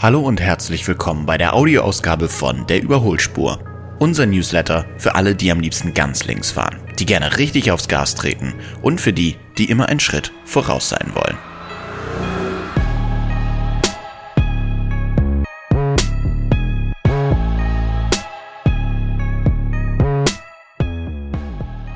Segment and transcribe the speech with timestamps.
[0.00, 3.58] Hallo und herzlich willkommen bei der Audioausgabe von Der Überholspur.
[3.98, 8.14] Unser Newsletter für alle, die am liebsten ganz links fahren, die gerne richtig aufs Gas
[8.14, 11.36] treten und für die, die immer einen Schritt voraus sein wollen.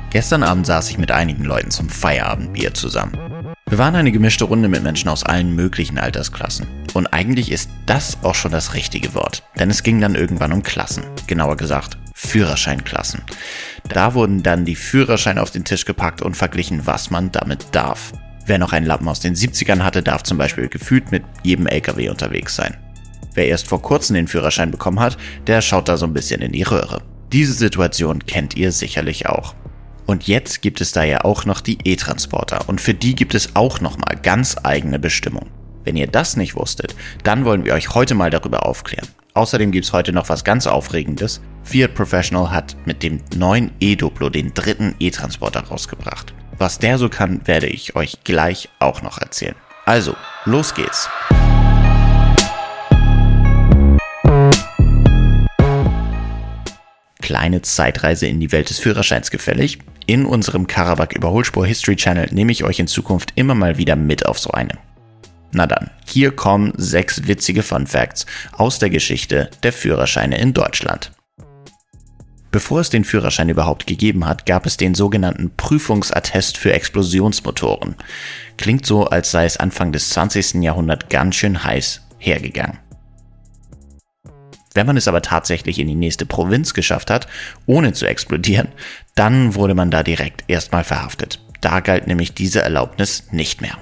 [0.09, 3.17] Gestern Abend saß ich mit einigen Leuten zum Feierabendbier zusammen.
[3.69, 6.82] Wir waren eine gemischte Runde mit Menschen aus allen möglichen Altersklassen.
[6.93, 9.43] Und eigentlich ist das auch schon das richtige Wort.
[9.59, 11.03] Denn es ging dann irgendwann um Klassen.
[11.27, 13.21] Genauer gesagt, Führerscheinklassen.
[13.89, 18.13] Da wurden dann die Führerscheine auf den Tisch gepackt und verglichen, was man damit darf.
[18.45, 22.09] Wer noch einen Lappen aus den 70ern hatte, darf zum Beispiel gefühlt mit jedem LKW
[22.09, 22.77] unterwegs sein.
[23.33, 25.17] Wer erst vor kurzem den Führerschein bekommen hat,
[25.47, 27.01] der schaut da so ein bisschen in die Röhre.
[27.31, 29.55] Diese Situation kennt ihr sicherlich auch.
[30.05, 33.55] Und jetzt gibt es da ja auch noch die E-Transporter und für die gibt es
[33.55, 35.62] auch nochmal ganz eigene Bestimmungen.
[35.83, 39.07] Wenn ihr das nicht wusstet, dann wollen wir euch heute mal darüber aufklären.
[39.33, 41.41] Außerdem gibt es heute noch was ganz Aufregendes.
[41.63, 46.33] Fiat Professional hat mit dem neuen E-Duplo den dritten E-Transporter rausgebracht.
[46.57, 49.55] Was der so kann, werde ich euch gleich auch noch erzählen.
[49.85, 51.09] Also, los geht's.
[57.21, 59.79] Kleine Zeitreise in die Welt des Führerscheins gefällig?
[60.05, 64.25] In unserem Karabakh Überholspur History Channel nehme ich euch in Zukunft immer mal wieder mit
[64.25, 64.77] auf so eine.
[65.53, 71.11] Na dann, hier kommen sechs witzige Fun Facts aus der Geschichte der Führerscheine in Deutschland.
[72.51, 77.95] Bevor es den Führerschein überhaupt gegeben hat, gab es den sogenannten Prüfungsattest für Explosionsmotoren.
[78.57, 80.55] Klingt so, als sei es Anfang des 20.
[80.63, 82.79] Jahrhunderts ganz schön heiß hergegangen.
[84.75, 87.27] Wenn man es aber tatsächlich in die nächste Provinz geschafft hat,
[87.67, 88.69] ohne zu explodieren,
[89.15, 91.39] dann wurde man da direkt erstmal verhaftet.
[91.61, 93.77] Da galt nämlich diese Erlaubnis nicht mehr.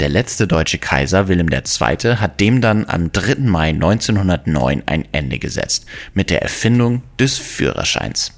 [0.00, 2.16] Der letzte deutsche Kaiser Wilhelm II.
[2.16, 3.40] hat dem dann am 3.
[3.40, 5.84] Mai 1909 ein Ende gesetzt,
[6.14, 8.32] mit der Erfindung des Führerscheins.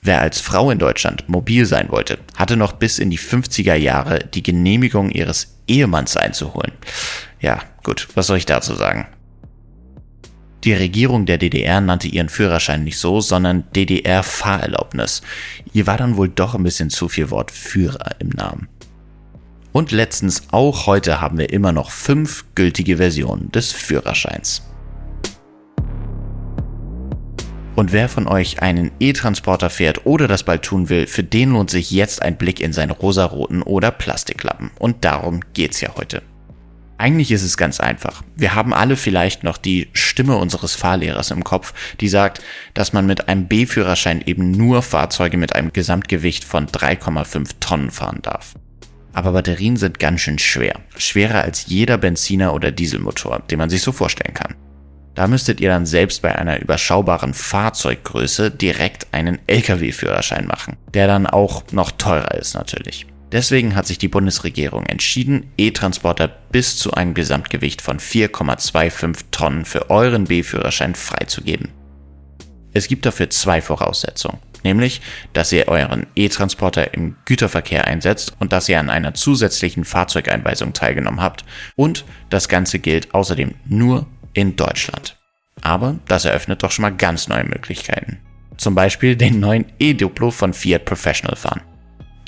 [0.00, 4.20] Wer als Frau in Deutschland mobil sein wollte, hatte noch bis in die 50er Jahre
[4.20, 6.72] die Genehmigung ihres Ehemanns einzuholen.
[7.40, 9.06] Ja, gut, was soll ich dazu sagen?
[10.64, 15.20] Die Regierung der DDR nannte ihren Führerschein nicht so, sondern DDR-Fahrerlaubnis.
[15.74, 18.68] Ihr war dann wohl doch ein bisschen zu viel Wort Führer im Namen.
[19.74, 24.62] Und letztens, auch heute haben wir immer noch fünf gültige Versionen des Führerscheins.
[27.74, 31.70] Und wer von euch einen E-Transporter fährt oder das bald tun will, für den lohnt
[31.70, 34.70] sich jetzt ein Blick in seine rosaroten oder Plastiklappen.
[34.78, 36.22] Und darum geht's ja heute.
[36.96, 38.22] Eigentlich ist es ganz einfach.
[38.36, 42.40] Wir haben alle vielleicht noch die Stimme unseres Fahrlehrers im Kopf, die sagt,
[42.74, 48.20] dass man mit einem B-Führerschein eben nur Fahrzeuge mit einem Gesamtgewicht von 3,5 Tonnen fahren
[48.22, 48.54] darf.
[49.14, 50.80] Aber Batterien sind ganz schön schwer.
[50.96, 54.54] Schwerer als jeder Benziner oder Dieselmotor, den man sich so vorstellen kann.
[55.14, 61.28] Da müsstet ihr dann selbst bei einer überschaubaren Fahrzeuggröße direkt einen Lkw-Führerschein machen, der dann
[61.28, 63.06] auch noch teurer ist natürlich.
[63.30, 69.90] Deswegen hat sich die Bundesregierung entschieden, E-Transporter bis zu einem Gesamtgewicht von 4,25 Tonnen für
[69.90, 71.70] euren B-Führerschein freizugeben.
[72.74, 75.00] Es gibt dafür zwei Voraussetzungen, nämlich,
[75.32, 81.22] dass ihr euren E-Transporter im Güterverkehr einsetzt und dass ihr an einer zusätzlichen Fahrzeugeinweisung teilgenommen
[81.22, 81.44] habt
[81.76, 85.16] und das Ganze gilt außerdem nur in Deutschland.
[85.62, 88.18] Aber das eröffnet doch schon mal ganz neue Möglichkeiten.
[88.56, 91.62] Zum Beispiel den neuen E-Duplo von Fiat Professional fahren.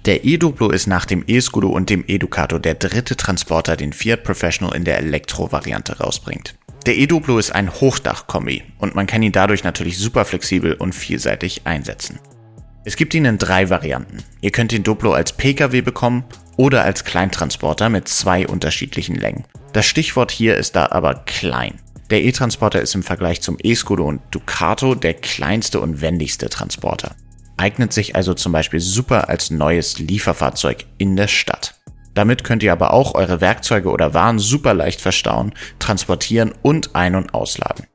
[0.06, 4.76] Der e-Duplo ist nach dem e-Scudo und dem e-Ducato der dritte Transporter, den Fiat Professional
[4.76, 6.54] in der Elektro-Variante rausbringt.
[6.86, 11.62] Der e-Duplo ist ein Hochdach-Kombi und man kann ihn dadurch natürlich super flexibel und vielseitig
[11.64, 12.20] einsetzen.
[12.84, 14.18] Es gibt ihn in drei Varianten.
[14.40, 16.24] Ihr könnt den Duplo als Pkw bekommen
[16.56, 19.44] oder als Kleintransporter mit zwei unterschiedlichen Längen.
[19.72, 21.80] Das Stichwort hier ist da aber klein.
[22.10, 27.16] Der E-Transporter ist im Vergleich zum e-Scudo und Ducato der kleinste und wendigste Transporter
[27.56, 31.75] eignet sich also zum Beispiel super als neues Lieferfahrzeug in der Stadt.
[32.16, 37.14] Damit könnt ihr aber auch eure Werkzeuge oder Waren super leicht verstauen, transportieren und ein-
[37.14, 37.86] und ausladen.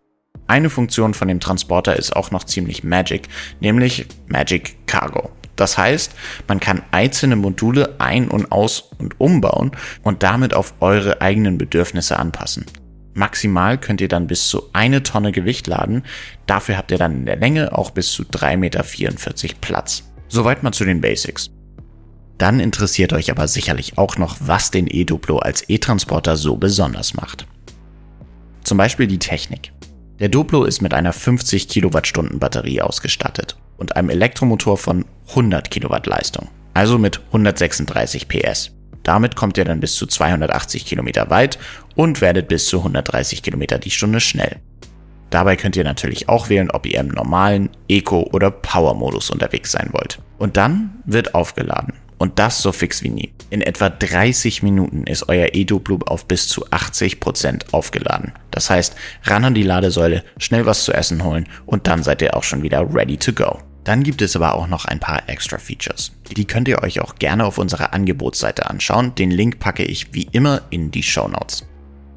[0.45, 3.27] Eine Funktion von dem Transporter ist auch noch ziemlich Magic,
[3.61, 5.31] nämlich Magic Cargo.
[5.55, 6.13] Das heißt,
[6.47, 9.71] man kann einzelne Module ein- und aus- und umbauen
[10.03, 12.65] und damit auf eure eigenen Bedürfnisse anpassen.
[13.15, 16.03] Maximal könnt ihr dann bis zu eine Tonne Gewicht laden.
[16.45, 18.83] Dafür habt ihr dann in der Länge auch bis zu 3,44 Meter
[19.61, 20.03] Platz.
[20.27, 21.49] Soweit mal zu den Basics.
[22.41, 27.45] Dann interessiert euch aber sicherlich auch noch, was den E-Duplo als E-Transporter so besonders macht.
[28.63, 29.71] Zum Beispiel die Technik.
[30.17, 36.07] Der Duplo ist mit einer 50 Kilowattstunden Batterie ausgestattet und einem Elektromotor von 100 Kilowatt
[36.07, 38.71] Leistung, also mit 136 PS.
[39.03, 41.59] Damit kommt ihr dann bis zu 280 Kilometer weit
[41.93, 44.59] und werdet bis zu 130 Kilometer die Stunde schnell.
[45.29, 49.89] Dabei könnt ihr natürlich auch wählen, ob ihr im normalen, Eco- oder Power-Modus unterwegs sein
[49.91, 50.17] wollt.
[50.39, 51.93] Und dann wird aufgeladen.
[52.21, 53.33] Und das so fix wie nie.
[53.49, 58.33] In etwa 30 Minuten ist euer E-Duplo auf bis zu 80% aufgeladen.
[58.51, 62.37] Das heißt, ran an die Ladesäule, schnell was zu essen holen und dann seid ihr
[62.37, 63.57] auch schon wieder ready to go.
[63.85, 66.11] Dann gibt es aber auch noch ein paar extra Features.
[66.37, 69.15] Die könnt ihr euch auch gerne auf unserer Angebotsseite anschauen.
[69.15, 71.65] Den Link packe ich wie immer in die Show Notes.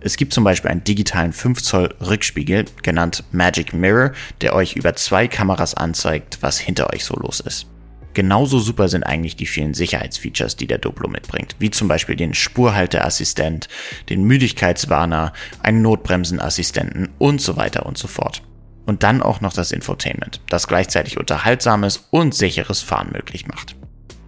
[0.01, 4.13] Es gibt zum Beispiel einen digitalen 5 Zoll Rückspiegel, genannt Magic Mirror,
[4.43, 7.69] der euch über zwei Kameras anzeigt, was hinter euch so los ist.
[8.15, 12.33] Genauso super sind eigentlich die vielen Sicherheitsfeatures, die der Duplo mitbringt, wie zum Beispiel den
[12.33, 13.69] Spurhalteassistent,
[14.09, 18.43] den Müdigkeitswarner, einen Notbremsenassistenten und so weiter und so fort.
[18.87, 23.75] Und dann auch noch das Infotainment, das gleichzeitig unterhaltsames und sicheres Fahren möglich macht.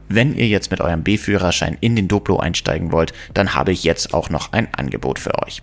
[0.09, 4.15] Wenn ihr jetzt mit eurem B-Führerschein in den Duplo einsteigen wollt, dann habe ich jetzt
[4.15, 5.63] auch noch ein Angebot für euch.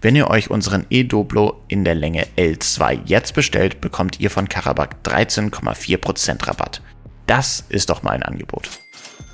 [0.00, 4.96] Wenn ihr euch unseren E-Duplo in der Länge L2 jetzt bestellt, bekommt ihr von Karabakh
[5.04, 6.80] 13,4% Rabatt.
[7.30, 8.68] Das ist doch mal ein Angebot.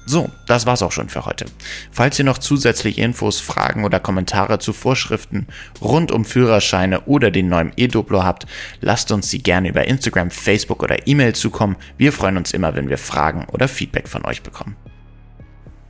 [0.05, 1.47] So, das war's auch schon für heute.
[1.91, 5.47] Falls ihr noch zusätzliche Infos, Fragen oder Kommentare zu Vorschriften
[5.81, 8.45] rund um Führerscheine oder den neuen E-Duplo habt,
[8.83, 11.77] lasst uns sie gerne über Instagram, Facebook oder E-Mail zukommen.
[11.97, 14.77] Wir freuen uns immer, wenn wir Fragen oder Feedback von euch bekommen.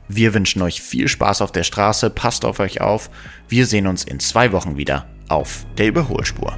[0.07, 3.09] Wir wünschen euch viel Spaß auf der Straße, passt auf euch auf.
[3.49, 6.57] Wir sehen uns in zwei Wochen wieder auf der Überholspur.